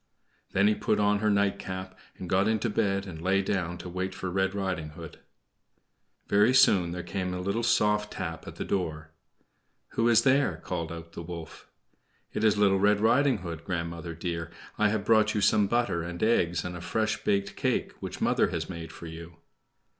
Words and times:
Then 0.53 0.67
he 0.67 0.73
put 0.73 0.99
on 0.99 1.19
her 1.19 1.29
night 1.29 1.59
cap 1.59 1.95
and 2.17 2.27
got 2.27 2.47
into 2.47 2.71
bed, 2.71 3.05
and 3.05 3.21
lay 3.21 3.43
down 3.43 3.77
to 3.77 3.87
wait 3.87 4.15
for 4.15 4.31
Red 4.31 4.55
Riding 4.55 4.89
Hood. 4.93 5.19
Very 6.27 6.55
soon 6.55 6.89
there 6.91 7.03
came 7.03 7.35
a 7.35 7.39
little 7.39 7.61
soft 7.61 8.13
tap 8.13 8.47
at 8.47 8.55
the 8.55 8.65
door. 8.65 9.11
"Who 9.89 10.09
is 10.09 10.23
there?" 10.23 10.57
called 10.57 10.91
out 10.91 11.11
the 11.13 11.21
wolf. 11.21 11.69
"It 12.33 12.43
is 12.43 12.57
Little 12.57 12.79
Red 12.79 12.99
Riding 12.99 13.43
Hood, 13.45 13.63
grandmother 13.63 14.15
dear. 14.15 14.49
I 14.75 14.89
have 14.89 15.05
brought 15.05 15.35
you 15.35 15.41
some 15.41 15.67
butter 15.67 16.01
and 16.01 16.23
eggs 16.23 16.65
and 16.65 16.75
a 16.75 16.81
fresh 16.81 17.23
baked 17.23 17.55
cake 17.55 17.91
which 17.99 18.19
mother 18.19 18.47
has 18.47 18.67
made 18.67 18.91
for 18.91 19.05
you." 19.05 19.37